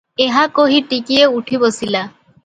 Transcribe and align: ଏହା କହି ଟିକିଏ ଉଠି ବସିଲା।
ଏହା 0.23 0.45
କହି 0.53 0.79
ଟିକିଏ 0.93 1.27
ଉଠି 1.41 1.59
ବସିଲା। 1.65 2.01